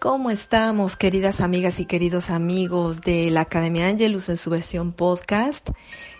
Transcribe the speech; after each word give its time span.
¿Cómo 0.00 0.30
estamos, 0.30 0.96
queridas 0.96 1.42
amigas 1.42 1.78
y 1.78 1.84
queridos 1.84 2.30
amigos 2.30 3.02
de 3.02 3.30
la 3.30 3.42
Academia 3.42 3.86
Angelus 3.86 4.30
en 4.30 4.38
su 4.38 4.48
versión 4.48 4.92
podcast? 4.92 5.68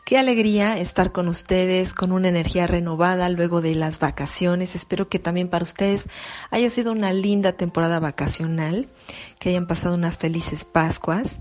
Qué 0.05 0.19
alegría 0.19 0.79
estar 0.79 1.13
con 1.13 1.29
ustedes 1.29 1.95
con 1.95 2.13
una 2.13 2.29
energía 2.29 2.67
renovada 2.67 3.31
luego 3.31 3.63
de 3.63 3.75
las 3.75 3.99
vacaciones. 3.99 4.77
Espero 4.77 5.09
que 5.09 5.19
también 5.19 5.49
para 5.49 5.63
ustedes 5.63 6.05
haya 6.51 6.69
sido 6.69 6.93
una 6.93 7.15
linda 7.15 7.53
temporada 7.53 8.01
vacacional, 8.01 8.91
que 9.39 9.49
hayan 9.49 9.67
pasado 9.67 9.95
unas 9.95 10.19
felices 10.19 10.67
Pascuas. 10.67 11.39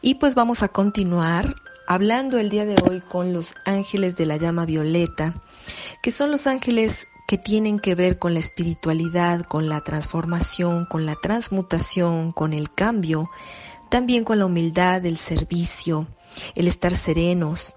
Y 0.00 0.14
pues 0.14 0.34
vamos 0.34 0.62
a 0.62 0.68
continuar 0.68 1.56
hablando 1.86 2.38
el 2.38 2.48
día 2.48 2.64
de 2.64 2.76
hoy 2.88 3.02
con 3.02 3.34
los 3.34 3.54
ángeles 3.66 4.16
de 4.16 4.24
la 4.24 4.38
llama 4.38 4.64
violeta, 4.64 5.42
que 6.02 6.10
son 6.10 6.30
los 6.30 6.46
ángeles 6.46 7.06
que 7.26 7.38
tienen 7.38 7.78
que 7.78 7.94
ver 7.94 8.18
con 8.18 8.34
la 8.34 8.40
espiritualidad, 8.40 9.42
con 9.42 9.68
la 9.68 9.80
transformación, 9.82 10.86
con 10.86 11.06
la 11.06 11.16
transmutación, 11.16 12.32
con 12.32 12.52
el 12.52 12.72
cambio, 12.72 13.30
también 13.88 14.24
con 14.24 14.38
la 14.38 14.46
humildad, 14.46 15.04
el 15.04 15.16
servicio, 15.16 16.06
el 16.54 16.68
estar 16.68 16.96
serenos. 16.96 17.72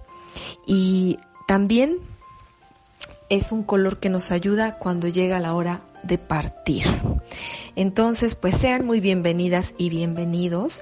Y 0.68 1.18
también 1.48 1.98
es 3.30 3.52
un 3.52 3.64
color 3.64 4.00
que 4.00 4.10
nos 4.10 4.32
ayuda 4.32 4.78
cuando 4.78 5.08
llega 5.08 5.40
la 5.40 5.54
hora 5.54 5.82
de 6.04 6.18
partir. 6.18 6.84
Entonces, 7.76 8.36
pues 8.36 8.56
sean 8.56 8.86
muy 8.86 9.00
bienvenidas 9.00 9.74
y 9.78 9.90
bienvenidos 9.90 10.82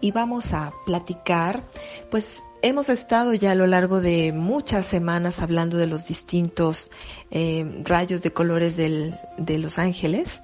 y 0.00 0.12
vamos 0.12 0.52
a 0.52 0.72
platicar 0.86 1.64
pues 2.10 2.42
Hemos 2.60 2.88
estado 2.88 3.34
ya 3.34 3.52
a 3.52 3.54
lo 3.54 3.68
largo 3.68 4.00
de 4.00 4.32
muchas 4.32 4.84
semanas 4.84 5.38
hablando 5.40 5.76
de 5.76 5.86
los 5.86 6.08
distintos 6.08 6.90
eh, 7.30 7.64
rayos 7.84 8.22
de 8.22 8.32
colores 8.32 8.76
del, 8.76 9.14
de 9.36 9.58
los 9.58 9.78
ángeles. 9.78 10.40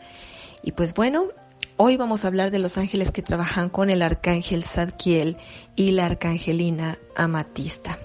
Y 0.63 0.73
pues 0.73 0.95
bueno, 0.95 1.27
hoy 1.77 1.97
vamos 1.97 2.25
a 2.25 2.29
hablar 2.29 2.53
de 2.53 2.61
los 2.61 2.79
ángeles 2.79 3.11
que 3.11 3.23
trabajan 3.23 3.69
con 3.69 3.91
el 3.91 4.01
arcángel 4.01 4.63
Zadkiel 4.63 5.39
y 5.75 5.91
la 5.91 6.07
arcangelina 6.07 6.99
Amatista. 7.17 7.99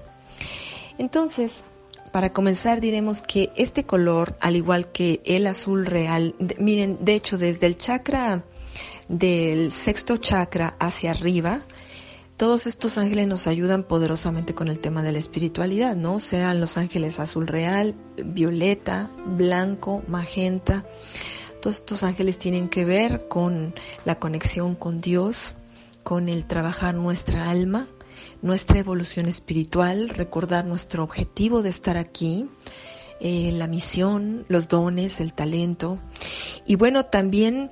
Entonces, 0.97 1.63
para 2.11 2.33
comenzar 2.33 2.81
diremos 2.81 3.21
que 3.21 3.51
este 3.55 3.83
color, 3.83 4.35
al 4.41 4.55
igual 4.55 4.91
que 4.91 5.21
el 5.23 5.45
azul 5.45 5.85
real, 5.85 6.33
miren, 6.57 6.97
de 7.01 7.13
hecho 7.13 7.37
desde 7.37 7.67
el 7.67 7.75
chakra 7.75 8.43
del 9.07 9.71
sexto 9.71 10.17
chakra 10.17 10.75
hacia 10.79 11.11
arriba, 11.11 11.61
todos 12.39 12.67
estos 12.67 12.97
ángeles 12.97 13.27
nos 13.27 13.47
ayudan 13.47 13.83
poderosamente 13.83 14.55
con 14.55 14.69
el 14.69 14.79
tema 14.79 15.03
de 15.03 15.11
la 15.11 15.17
espiritualidad, 15.17 15.97
¿no? 15.97 16.21
Sean 16.21 16.61
los 16.61 16.77
ángeles 16.77 17.19
azul 17.19 17.47
real, 17.47 17.95
violeta, 18.15 19.11
blanco, 19.25 20.03
magenta. 20.07 20.85
Todos 21.61 21.75
estos 21.75 22.01
ángeles 22.03 22.39
tienen 22.39 22.69
que 22.69 22.85
ver 22.85 23.27
con 23.27 23.75
la 24.05 24.19
conexión 24.19 24.75
con 24.75 25.01
Dios, 25.01 25.55
con 26.03 26.29
el 26.29 26.45
trabajar 26.45 26.95
nuestra 26.95 27.49
alma, 27.49 27.89
nuestra 28.41 28.79
evolución 28.79 29.25
espiritual, 29.25 30.07
recordar 30.07 30.63
nuestro 30.63 31.03
objetivo 31.03 31.61
de 31.61 31.71
estar 31.71 31.97
aquí, 31.97 32.47
eh, 33.19 33.51
la 33.51 33.67
misión, 33.67 34.45
los 34.47 34.69
dones, 34.69 35.19
el 35.19 35.33
talento. 35.33 35.99
Y 36.65 36.77
bueno, 36.77 37.05
también 37.05 37.69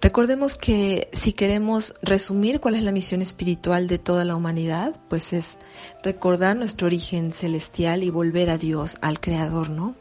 Recordemos 0.00 0.56
que 0.56 1.08
si 1.12 1.32
queremos 1.32 1.94
resumir 2.02 2.60
cuál 2.60 2.74
es 2.74 2.82
la 2.82 2.92
misión 2.92 3.22
espiritual 3.22 3.88
de 3.88 3.98
toda 3.98 4.24
la 4.24 4.36
humanidad, 4.36 4.96
pues 5.08 5.32
es 5.32 5.58
recordar 6.02 6.56
nuestro 6.56 6.86
origen 6.86 7.32
celestial 7.32 8.02
y 8.02 8.10
volver 8.10 8.50
a 8.50 8.58
Dios, 8.58 8.98
al 9.00 9.20
Creador, 9.20 9.70
¿no? 9.70 9.94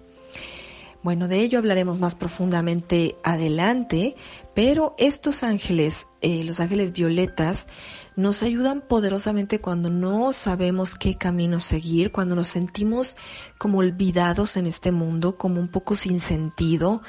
Bueno, 1.06 1.28
de 1.28 1.42
ello 1.42 1.60
hablaremos 1.60 2.00
más 2.00 2.16
profundamente 2.16 3.16
adelante, 3.24 4.16
pero 4.56 4.96
estos 4.98 5.44
ángeles, 5.44 6.08
eh, 6.22 6.44
los 6.44 6.60
ángeles 6.60 6.94
violetas, 6.94 7.68
nos 8.16 8.42
ayudan 8.42 8.82
poderosamente 8.82 9.62
cuando 9.62 9.92
no 9.92 10.34
sabemos 10.34 10.96
qué 10.96 11.16
camino 11.16 11.60
seguir, 11.60 12.12
cuando 12.12 12.34
nos 12.34 12.48
sentimos 12.48 13.18
como 13.60 13.78
olvidados 13.78 14.58
en 14.58 14.66
este 14.66 14.92
mundo, 14.92 15.38
como 15.38 15.60
un 15.60 15.68
poco 15.68 15.96
sin 15.96 16.20
sentido, 16.20 17.04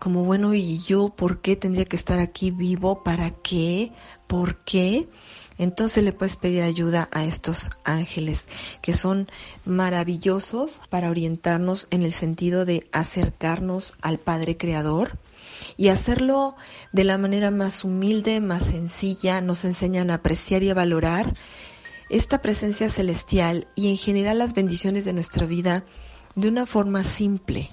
como 0.00 0.24
bueno, 0.24 0.54
¿y 0.54 0.80
yo 0.80 1.10
por 1.10 1.42
qué 1.42 1.56
tendría 1.56 1.84
que 1.84 1.96
estar 1.96 2.18
aquí 2.18 2.50
vivo? 2.50 3.04
¿Para 3.04 3.30
qué? 3.30 3.92
¿Por 4.26 4.64
qué? 4.64 5.08
Entonces 5.58 6.02
le 6.02 6.14
puedes 6.14 6.36
pedir 6.36 6.62
ayuda 6.62 7.10
a 7.12 7.26
estos 7.26 7.68
ángeles 7.84 8.46
que 8.80 8.94
son 8.94 9.28
maravillosos 9.66 10.80
para 10.88 11.10
orientarnos 11.10 11.86
en 11.90 12.02
el 12.02 12.12
sentido 12.12 12.64
de 12.64 12.88
acercarnos 12.92 13.92
al 14.00 14.18
Padre 14.18 14.56
Creador 14.56 15.18
y 15.76 15.88
hacerlo 15.88 16.56
de 16.92 17.04
la 17.04 17.18
manera 17.18 17.50
más 17.50 17.84
humilde, 17.84 18.40
más 18.40 18.64
sencilla. 18.64 19.42
Nos 19.42 19.66
enseñan 19.66 20.10
a 20.10 20.14
apreciar 20.14 20.62
y 20.62 20.70
a 20.70 20.74
valorar 20.74 21.34
esta 22.08 22.40
presencia 22.40 22.88
celestial 22.88 23.68
y 23.74 23.90
en 23.90 23.98
general 23.98 24.38
las 24.38 24.54
bendiciones 24.54 25.04
de 25.04 25.12
nuestra 25.12 25.44
vida 25.44 25.84
de 26.34 26.48
una 26.48 26.66
forma 26.66 27.04
simple. 27.04 27.70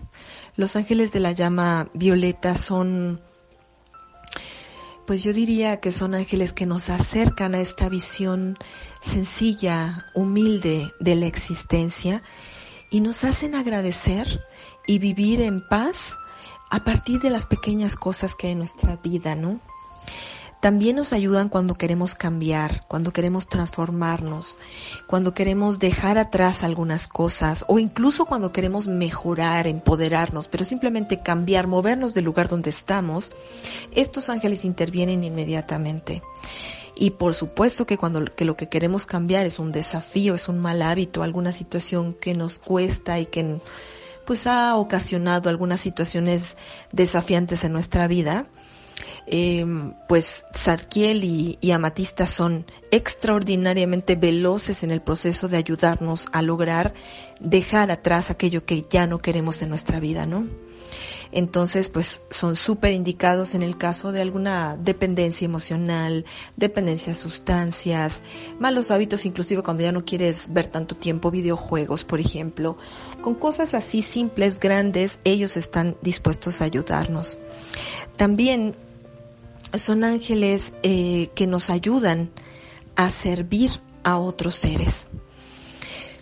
Los 0.56 0.76
ángeles 0.76 1.12
de 1.12 1.20
la 1.20 1.32
llama 1.32 1.90
violeta 1.94 2.56
son, 2.56 3.22
pues 5.06 5.24
yo 5.24 5.34
diría 5.34 5.80
que 5.80 5.92
son 5.92 6.16
ángeles 6.16 6.54
que 6.54 6.66
nos 6.66 6.90
acercan 6.90 7.56
a 7.56 7.62
esta 7.62 7.90
visión 7.90 8.58
sencilla, 9.02 10.06
humilde 10.16 10.92
de 11.00 11.16
la 11.16 11.28
existencia 11.28 12.24
y 12.90 13.02
nos 13.02 13.24
hacen 13.24 13.56
agradecer 13.56 14.42
y 14.86 15.00
vivir 15.00 15.42
en 15.42 15.66
paz 15.68 16.16
a 16.70 16.84
partir 16.84 17.22
de 17.22 17.30
las 17.30 17.46
pequeñas 17.46 17.96
cosas 17.96 18.36
que 18.36 18.48
hay 18.48 18.54
en 18.54 18.60
nuestra 18.60 18.98
vida, 18.98 19.36
¿no? 19.36 19.62
También 20.60 20.96
nos 20.96 21.14
ayudan 21.14 21.50
cuando 21.50 21.76
queremos 21.76 22.16
cambiar, 22.16 22.84
cuando 22.88 23.14
queremos 23.14 23.48
transformarnos, 23.48 24.58
cuando 25.06 25.36
queremos 25.36 25.78
dejar 25.78 26.18
atrás 26.18 26.64
algunas 26.64 27.08
cosas 27.08 27.64
o 27.68 27.78
incluso 27.78 28.26
cuando 28.26 28.52
queremos 28.52 28.88
mejorar, 28.88 29.68
empoderarnos, 29.68 30.48
pero 30.48 30.66
simplemente 30.66 31.22
cambiar, 31.22 31.68
movernos 31.68 32.16
del 32.16 32.26
lugar 32.26 32.48
donde 32.50 32.72
estamos, 32.72 33.32
estos 33.94 34.30
ángeles 34.30 34.66
intervienen 34.66 35.24
inmediatamente. 35.24 36.24
Y 36.96 37.12
por 37.12 37.36
supuesto 37.36 37.86
que 37.86 38.00
cuando 38.00 38.26
que 38.26 38.44
lo 38.44 38.58
que 38.58 38.68
queremos 38.68 39.06
cambiar 39.06 39.46
es 39.46 39.60
un 39.60 39.72
desafío, 39.72 40.34
es 40.34 40.50
un 40.50 40.58
mal 40.58 40.82
hábito, 40.82 41.22
alguna 41.22 41.52
situación 41.52 42.16
que 42.16 42.34
nos 42.34 42.58
cuesta 42.58 43.20
y 43.20 43.28
que 43.28 43.62
pues 44.26 44.48
ha 44.48 44.76
ocasionado 44.76 45.50
algunas 45.50 45.80
situaciones 45.80 46.58
desafiantes 46.92 47.64
en 47.64 47.74
nuestra 47.74 48.08
vida, 48.08 48.48
Em, 49.30 49.94
pues 50.08 50.46
Zadkiel 50.56 51.24
y, 51.24 51.72
Amatista 51.72 52.28
son 52.28 52.66
extraordinariamente 52.92 54.16
veloces 54.16 54.84
en 54.84 54.92
el 54.92 55.02
proceso 55.02 55.50
de 55.50 55.58
ayudarnos 55.58 56.28
a 56.32 56.42
lograr 56.42 56.94
dejar 57.42 57.92
atrás 57.92 58.32
aquello 58.32 58.66
que 58.66 58.86
ya 58.90 59.06
no 59.06 59.20
queremos 59.20 59.62
en 59.62 59.70
nuestra 59.70 60.00
vida, 60.00 60.26
¿no? 60.26 60.48
Entonces, 61.34 61.90
pues 61.90 62.22
son 62.30 62.56
súper 62.56 62.94
indicados 62.94 63.54
en 63.54 63.64
el 63.64 63.78
caso 63.78 64.14
de 64.14 64.22
alguna 64.22 64.78
dependencia 64.78 65.44
emocional, 65.44 66.24
dependencia 66.56 67.12
a 67.12 67.16
sustancias, 67.16 68.24
malos 68.60 68.92
hábitos, 68.92 69.26
inclusive 69.26 69.62
cuando 69.62 69.84
ya 69.84 69.92
no 69.92 70.06
quieres 70.06 70.54
ver 70.54 70.68
tanto 70.68 70.96
tiempo 70.96 71.30
videojuegos, 71.30 72.06
por 72.06 72.22
ejemplo. 72.22 72.78
Con 73.22 73.36
cosas 73.36 73.74
así 73.74 74.02
simples, 74.02 74.58
grandes, 74.58 75.20
ellos 75.26 75.58
están 75.58 75.98
dispuestos 76.02 76.62
a 76.62 76.64
ayudarnos. 76.64 77.38
También 78.16 78.78
son 79.74 80.04
ángeles 80.04 80.74
eh, 80.84 81.30
que 81.36 81.48
nos 81.48 81.70
ayudan 81.70 82.32
a 82.96 83.10
servir 83.10 83.72
a 84.04 84.18
otros 84.18 84.56
seres. 84.56 85.08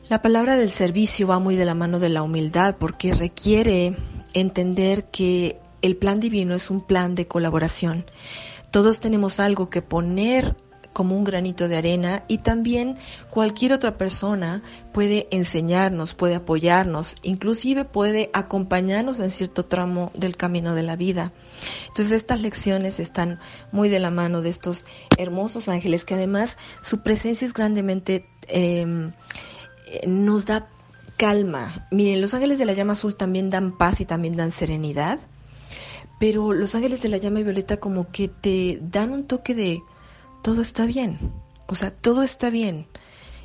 La 0.09 0.21
palabra 0.21 0.56
del 0.56 0.71
servicio 0.71 1.27
va 1.27 1.39
muy 1.39 1.56
de 1.56 1.65
la 1.65 1.74
mano 1.74 2.00
de 2.00 2.09
la 2.09 2.21
humildad 2.21 2.75
porque 2.80 3.13
requiere 3.13 3.97
entender 4.33 5.06
que 5.06 5.59
el 5.81 5.97
plan 5.97 6.19
divino 6.19 6.53
es 6.56 6.69
un 6.69 6.81
plan 6.81 7.15
de 7.15 7.27
colaboración. 7.27 8.06
Todos 8.71 9.00
tenemos 9.00 9.39
algo 9.39 9.69
que 9.69 9.81
poner 9.81 10.56
como 10.95 11.18
un 11.18 11.25
granito 11.25 11.68
de 11.68 11.75
arena 11.75 12.24
y 12.30 12.38
también 12.38 12.97
cualquier 13.30 13.74
otra 13.74 13.97
persona 13.97 14.63
puede 14.94 15.27
enseñarnos, 15.30 16.13
puede 16.13 16.36
apoyarnos, 16.36 17.15
inclusive 17.21 17.83
puede 17.83 18.30
acompañarnos 18.31 19.19
en 19.19 19.30
cierto 19.30 19.65
tramo 19.65 20.13
del 20.15 20.38
camino 20.38 20.74
de 20.74 20.83
la 20.83 20.95
vida. 20.95 21.33
Entonces 21.89 22.13
estas 22.13 22.39
lecciones 22.39 23.01
están 23.01 23.42
muy 23.74 23.89
de 23.89 24.00
la 24.00 24.09
mano 24.09 24.42
de 24.42 24.50
estos 24.50 24.86
hermosos 25.18 25.68
ángeles 25.68 26.06
que 26.06 26.13
además 26.13 26.57
su 26.81 27.03
presencia 27.03 27.45
es 27.45 27.53
grandemente 27.53 28.25
em, 28.48 29.12
nos 30.07 30.45
da 30.45 30.69
calma. 31.18 31.89
Miren, 31.91 32.21
los 32.21 32.33
ángeles 32.33 32.57
de 32.57 32.63
la 32.63 32.71
llama 32.71 32.94
azul 32.94 33.18
también 33.18 33.50
dan 33.50 33.77
paz 33.77 34.00
y 34.00 34.06
también 34.06 34.38
dan 34.38 34.53
serenidad, 34.53 35.19
pero 36.21 36.53
los 36.53 36.74
ángeles 36.74 37.01
de 37.01 37.09
la 37.09 37.18
llama 37.18 37.41
violeta 37.41 37.81
como 37.81 38.09
que 38.13 38.30
te 38.30 38.80
dan 38.81 39.12
un 39.12 39.25
toque 39.25 39.53
de 39.53 39.81
todo 40.45 40.62
está 40.62 40.86
bien. 40.86 41.33
O 41.65 41.74
sea, 41.74 41.89
todo 41.89 42.21
está 42.21 42.51
bien. 42.51 42.88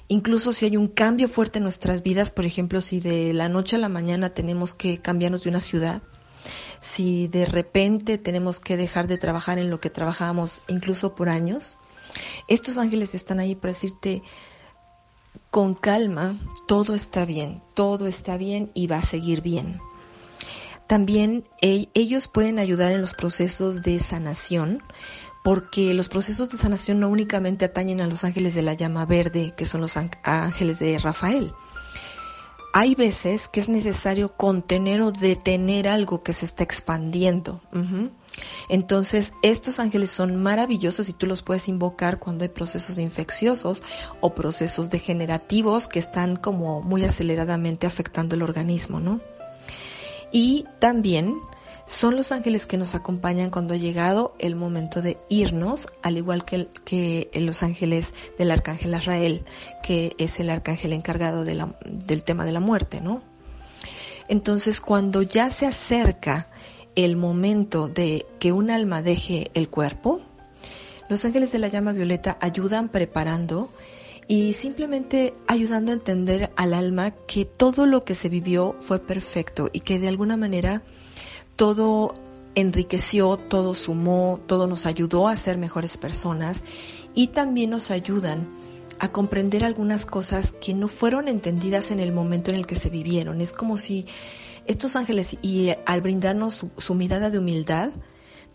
Incluso 0.09 0.53
si 0.53 0.67
hay 0.67 0.77
un 0.77 0.87
cambio 0.87 1.31
fuerte 1.31 1.57
en 1.57 1.63
nuestras 1.63 2.03
vidas, 2.03 2.31
por 2.31 2.45
ejemplo, 2.45 2.83
si 2.83 3.01
de 3.01 3.33
la 3.33 3.49
noche 3.49 3.77
a 3.77 3.79
la 3.79 3.89
mañana 3.89 4.35
tenemos 4.35 4.75
que 4.75 4.99
cambiarnos 4.99 5.45
de 5.45 5.49
una 5.49 5.63
ciudad, 5.63 6.03
si 6.83 7.27
de 7.27 7.47
repente 7.47 8.19
tenemos 8.19 8.61
que 8.61 8.77
dejar 8.77 9.07
de 9.07 9.17
trabajar 9.17 9.59
en 9.59 9.71
lo 9.71 9.81
que 9.81 9.89
trabajábamos 9.89 10.61
incluso 10.69 11.15
por 11.15 11.31
años, 11.31 11.79
estos 12.49 12.77
ángeles 12.77 13.15
están 13.15 13.41
ahí 13.41 13.55
para 13.55 13.73
decirte 13.73 14.23
con 15.51 15.75
calma, 15.75 16.39
todo 16.69 16.95
está 16.95 17.25
bien, 17.25 17.63
todo 17.73 18.09
está 18.09 18.37
bien 18.37 18.73
y 18.75 18.89
va 18.89 18.99
a 18.99 19.03
seguir 19.03 19.41
bien. 19.41 19.81
También 20.87 21.45
ellos 21.63 22.29
pueden 22.29 22.59
ayudar 22.59 22.93
en 22.93 23.01
los 23.01 23.15
procesos 23.15 23.81
de 23.81 24.01
sanación, 24.01 24.83
porque 25.43 25.95
los 25.95 26.09
procesos 26.09 26.51
de 26.51 26.59
sanación 26.59 27.01
no 27.01 27.09
únicamente 27.09 27.65
atañen 27.65 28.01
a 28.01 28.07
los 28.07 28.25
ángeles 28.25 28.55
de 28.55 28.63
la 28.63 28.75
llama 28.75 29.07
verde, 29.07 29.55
que 29.57 29.67
son 29.67 29.81
los 29.81 29.97
ángeles 29.97 30.79
de 30.79 30.99
Rafael. 30.99 31.53
Hay 32.73 32.95
veces 32.95 33.49
que 33.49 33.59
es 33.59 33.69
necesario 33.69 34.37
contener 34.37 35.01
o 35.01 35.11
detener 35.11 35.89
algo 35.89 36.23
que 36.23 36.33
se 36.33 36.47
está 36.47 36.63
expandiendo. 36.63 37.61
Entonces, 38.69 39.33
estos 39.43 39.81
ángeles 39.81 40.11
son 40.13 40.37
maravillosos 40.37 41.09
y 41.09 41.13
tú 41.13 41.27
los 41.27 41.43
puedes 41.43 41.67
invocar 41.67 42.21
cuando 42.21 42.45
hay 42.45 42.49
procesos 42.49 42.99
infecciosos 42.99 43.83
o 44.21 44.35
procesos 44.35 44.89
degenerativos 44.89 45.89
que 45.89 45.99
están 45.99 46.37
como 46.37 46.81
muy 46.81 47.03
aceleradamente 47.05 47.89
afectando 47.89 48.37
el 48.37 48.43
organismo, 48.43 49.01
¿no? 49.01 49.21
Y 50.31 50.65
también 50.79 51.41
son 51.87 52.17
los 52.17 52.33
ángeles 52.33 52.67
que 52.67 52.77
nos 52.77 52.95
acompañan 52.95 53.51
cuando 53.51 53.75
ha 53.75 53.77
llegado 53.77 54.35
el 54.39 54.57
momento 54.57 55.03
de 55.03 55.19
irnos, 55.29 55.89
al 56.03 56.17
igual 56.17 56.45
que, 56.45 56.69
que 56.85 57.31
los 57.35 57.63
ángeles 57.63 58.15
del 58.39 58.51
arcángel 58.51 58.95
Israel, 58.95 59.45
que 59.83 60.15
es 60.19 60.41
el 60.41 60.51
arcángel 60.51 60.93
encargado 60.93 61.45
del 61.45 62.23
tema 62.25 62.45
de 62.45 62.53
la 62.53 62.61
muerte, 62.61 63.01
¿no? 63.01 63.23
Entonces, 64.29 64.81
cuando 64.81 65.23
ya 65.23 65.51
se 65.51 65.67
acerca 65.67 66.49
el 66.95 67.17
momento 67.17 67.89
de 67.89 68.27
que 68.39 68.53
un 68.53 68.71
alma 68.71 69.03
deje 69.03 69.51
el 69.55 69.69
cuerpo, 69.69 70.21
los 71.09 71.25
ángeles 71.25 71.51
de 71.51 71.59
la 71.59 71.69
llama 71.69 71.93
violeta 71.93 72.39
ayudan 72.41 72.89
preparando 72.89 73.71
y 74.29 74.53
simplemente 74.53 75.35
ayudando 75.49 75.91
a 75.91 75.95
entender 75.95 76.53
al 76.55 76.73
alma 76.73 77.11
que 77.11 77.45
todo 77.45 77.85
lo 77.87 78.05
que 78.05 78.15
se 78.15 78.29
vivió 78.29 78.77
fue 78.79 79.01
perfecto 79.01 79.71
y 79.73 79.81
que 79.81 79.99
de 79.99 80.07
alguna 80.07 80.37
manera 80.37 80.83
todo 81.57 82.15
enriqueció, 82.55 83.37
todo 83.37 83.75
sumó, 83.75 84.41
todo 84.47 84.67
nos 84.67 84.87
ayudó 84.87 85.29
a 85.29 85.37
ser 85.37 85.59
mejores 85.59 85.97
personas 85.97 86.63
y 87.15 87.29
también 87.29 87.71
nos 87.71 87.91
ayudan 87.91 88.49
a 88.99 89.13
comprender 89.13 89.65
algunas 89.65 90.05
cosas 90.05 90.55
que 90.61 90.75
no 90.75 90.87
fueron 90.89 91.29
entendidas 91.29 91.91
en 91.91 92.01
el 92.01 92.13
momento 92.13 92.51
en 92.51 92.57
el 92.57 92.67
que 92.67 92.77
se 92.77 92.91
vivieron. 92.91 93.41
Es 93.41 93.53
como 93.53 93.79
si 93.79 94.07
estos 94.67 94.95
ángeles, 94.95 95.39
y 95.43 95.71
al 95.87 96.03
brindarnos 96.03 96.67
su, 96.77 96.95
mirada 96.95 97.31
de 97.31 97.39
humildad, 97.39 97.91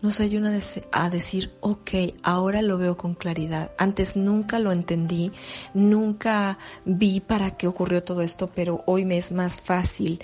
nos 0.02 0.20
ayudan 0.20 0.58
a 0.92 1.10
decir, 1.10 1.52
ok, 1.60 1.90
ahora 2.22 2.62
lo 2.62 2.78
veo 2.78 2.96
con 2.96 3.14
claridad. 3.14 3.72
Antes 3.76 4.14
nunca 4.14 4.58
lo 4.60 4.70
entendí, 4.70 5.32
nunca 5.74 6.58
vi 6.84 7.20
para 7.20 7.56
qué 7.56 7.66
ocurrió 7.66 8.04
todo 8.04 8.22
esto, 8.22 8.50
pero 8.54 8.84
hoy 8.86 9.04
me 9.04 9.18
es 9.18 9.32
más 9.32 9.60
fácil 9.60 10.20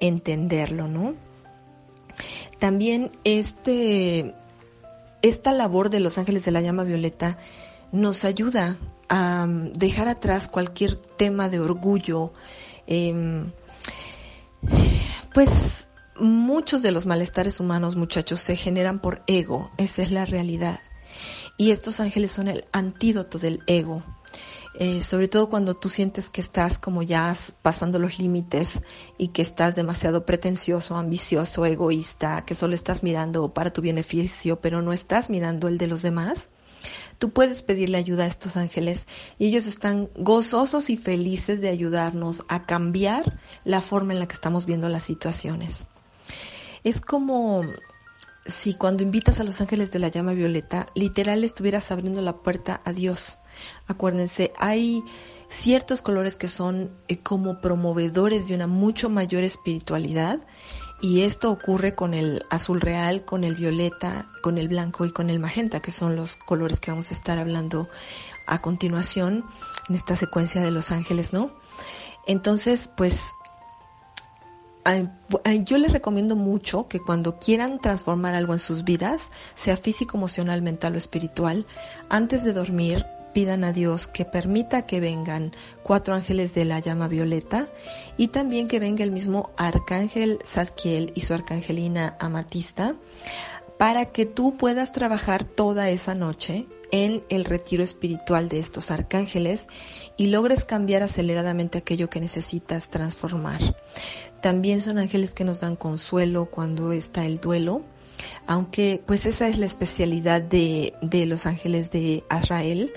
entenderlo, 0.00 0.88
¿no? 0.88 1.14
También 2.58 3.10
este, 3.24 4.34
esta 5.22 5.52
labor 5.52 5.90
de 5.90 6.00
los 6.00 6.18
ángeles 6.18 6.44
de 6.44 6.50
la 6.50 6.60
llama 6.60 6.84
violeta 6.84 7.38
nos 7.92 8.24
ayuda 8.24 8.78
a 9.08 9.44
um, 9.44 9.72
dejar 9.72 10.08
atrás 10.08 10.48
cualquier 10.48 10.96
tema 10.96 11.48
de 11.48 11.60
orgullo. 11.60 12.32
Em, 12.86 13.52
pues 15.32 15.86
muchos 16.18 16.82
de 16.82 16.92
los 16.92 17.06
malestares 17.06 17.60
humanos, 17.60 17.96
muchachos, 17.96 18.40
se 18.40 18.56
generan 18.56 19.00
por 19.00 19.22
ego. 19.26 19.70
Esa 19.76 20.02
es 20.02 20.10
la 20.10 20.24
realidad. 20.24 20.80
Y 21.58 21.70
estos 21.70 22.00
ángeles 22.00 22.32
son 22.32 22.48
el 22.48 22.64
antídoto 22.72 23.38
del 23.38 23.62
ego. 23.66 24.02
Eh, 24.78 25.00
sobre 25.00 25.26
todo 25.26 25.48
cuando 25.48 25.74
tú 25.74 25.88
sientes 25.88 26.28
que 26.28 26.42
estás 26.42 26.78
como 26.78 27.02
ya 27.02 27.34
pasando 27.62 27.98
los 27.98 28.18
límites 28.18 28.80
y 29.16 29.28
que 29.28 29.40
estás 29.40 29.74
demasiado 29.74 30.26
pretencioso, 30.26 30.96
ambicioso, 30.96 31.64
egoísta, 31.64 32.44
que 32.44 32.54
solo 32.54 32.74
estás 32.74 33.02
mirando 33.02 33.54
para 33.54 33.72
tu 33.72 33.80
beneficio, 33.80 34.60
pero 34.60 34.82
no 34.82 34.92
estás 34.92 35.30
mirando 35.30 35.68
el 35.68 35.78
de 35.78 35.86
los 35.86 36.02
demás. 36.02 36.50
Tú 37.18 37.30
puedes 37.30 37.62
pedirle 37.62 37.96
ayuda 37.96 38.24
a 38.24 38.26
estos 38.26 38.58
ángeles 38.58 39.06
y 39.38 39.46
ellos 39.46 39.66
están 39.66 40.10
gozosos 40.14 40.90
y 40.90 40.98
felices 40.98 41.62
de 41.62 41.70
ayudarnos 41.70 42.44
a 42.48 42.66
cambiar 42.66 43.38
la 43.64 43.80
forma 43.80 44.12
en 44.12 44.18
la 44.18 44.28
que 44.28 44.34
estamos 44.34 44.66
viendo 44.66 44.90
las 44.90 45.04
situaciones. 45.04 45.86
Es 46.84 47.00
como 47.00 47.62
si 48.44 48.74
cuando 48.74 49.02
invitas 49.02 49.40
a 49.40 49.44
los 49.44 49.62
ángeles 49.62 49.90
de 49.90 50.00
la 50.00 50.08
llama 50.08 50.34
violeta, 50.34 50.86
literal 50.94 51.44
estuvieras 51.44 51.90
abriendo 51.90 52.20
la 52.20 52.36
puerta 52.36 52.82
a 52.84 52.92
Dios 52.92 53.38
Acuérdense, 53.86 54.52
hay 54.58 55.02
ciertos 55.48 56.02
colores 56.02 56.36
que 56.36 56.48
son 56.48 56.90
eh, 57.08 57.18
como 57.18 57.60
promovedores 57.60 58.48
de 58.48 58.54
una 58.54 58.66
mucho 58.66 59.08
mayor 59.08 59.44
espiritualidad 59.44 60.40
y 61.00 61.22
esto 61.22 61.50
ocurre 61.50 61.94
con 61.94 62.14
el 62.14 62.44
azul 62.50 62.80
real, 62.80 63.24
con 63.24 63.44
el 63.44 63.54
violeta, 63.54 64.28
con 64.42 64.56
el 64.58 64.68
blanco 64.68 65.04
y 65.04 65.12
con 65.12 65.28
el 65.28 65.38
magenta, 65.38 65.80
que 65.80 65.90
son 65.90 66.16
los 66.16 66.36
colores 66.36 66.80
que 66.80 66.90
vamos 66.90 67.10
a 67.10 67.14
estar 67.14 67.38
hablando 67.38 67.88
a 68.46 68.62
continuación 68.62 69.44
en 69.88 69.94
esta 69.94 70.16
secuencia 70.16 70.62
de 70.62 70.70
los 70.70 70.90
ángeles, 70.92 71.32
¿no? 71.32 71.50
Entonces, 72.26 72.88
pues 72.96 73.20
yo 75.64 75.78
les 75.78 75.92
recomiendo 75.92 76.36
mucho 76.36 76.88
que 76.88 77.00
cuando 77.00 77.38
quieran 77.38 77.80
transformar 77.80 78.34
algo 78.34 78.52
en 78.52 78.60
sus 78.60 78.84
vidas, 78.84 79.30
sea 79.54 79.76
físico, 79.76 80.16
emocional, 80.16 80.62
mental 80.62 80.94
o 80.94 80.98
espiritual, 80.98 81.66
antes 82.08 82.44
de 82.44 82.52
dormir 82.52 83.04
pidan 83.36 83.64
a 83.64 83.72
Dios 83.74 84.06
que 84.06 84.24
permita 84.24 84.86
que 84.86 84.98
vengan 84.98 85.52
cuatro 85.82 86.14
ángeles 86.14 86.54
de 86.54 86.64
la 86.64 86.78
llama 86.78 87.06
violeta 87.06 87.68
y 88.16 88.28
también 88.28 88.66
que 88.66 88.80
venga 88.80 89.04
el 89.04 89.10
mismo 89.10 89.50
arcángel 89.58 90.38
Zadkiel 90.42 91.12
y 91.14 91.20
su 91.20 91.34
arcangelina 91.34 92.16
Amatista 92.18 92.96
para 93.76 94.06
que 94.06 94.24
tú 94.24 94.56
puedas 94.56 94.90
trabajar 94.90 95.44
toda 95.44 95.90
esa 95.90 96.14
noche 96.14 96.66
en 96.92 97.24
el 97.28 97.44
retiro 97.44 97.84
espiritual 97.84 98.48
de 98.48 98.58
estos 98.58 98.90
arcángeles 98.90 99.66
y 100.16 100.28
logres 100.28 100.64
cambiar 100.64 101.02
aceleradamente 101.02 101.76
aquello 101.76 102.08
que 102.08 102.22
necesitas 102.22 102.88
transformar. 102.88 103.76
También 104.40 104.80
son 104.80 104.96
ángeles 104.96 105.34
que 105.34 105.44
nos 105.44 105.60
dan 105.60 105.76
consuelo 105.76 106.46
cuando 106.46 106.90
está 106.92 107.26
el 107.26 107.38
duelo, 107.38 107.84
aunque 108.46 109.02
pues 109.06 109.26
esa 109.26 109.48
es 109.48 109.58
la 109.58 109.66
especialidad 109.66 110.42
de, 110.42 110.94
de 111.02 111.26
los 111.26 111.46
ángeles 111.46 111.90
de 111.90 112.24
Azrael. 112.28 112.92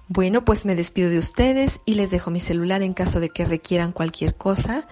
Bueno, 0.09 0.44
pues 0.44 0.64
me 0.64 0.75
despido 0.75 1.09
de 1.09 1.18
ustedes 1.18 1.78
y 1.85 1.94
les 1.94 2.11
dejo 2.11 2.32
mi 2.32 2.40
celular 2.40 2.82
en 2.82 2.94
caso 2.94 3.20
de 3.20 3.30
que 3.30 3.44
requieran 3.44 3.92
cualquier 3.92 4.35
cosa 4.35 4.88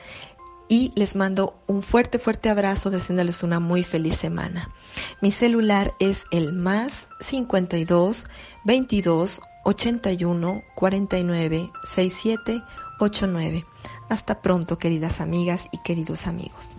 y 0.68 0.92
les 0.94 1.16
mando 1.16 1.60
un 1.66 1.82
fuerte, 1.82 2.18
fuerte 2.18 2.50
abrazo 2.50 2.90
deseándoles 2.90 3.42
una 3.42 3.58
muy 3.58 3.82
feliz 3.82 4.16
semana. 4.16 4.70
Mi 5.20 5.32
celular 5.32 5.94
es 5.98 6.24
el 6.30 6.52
más 6.52 7.08
52 7.20 8.26
22 8.64 9.40
81 9.68 10.62
49 10.74 11.70
67 11.84 12.62
89. 13.00 13.66
Hasta 14.08 14.40
pronto, 14.40 14.78
queridas 14.78 15.20
amigas 15.20 15.68
y 15.72 15.78
queridos 15.82 16.26
amigos. 16.26 16.78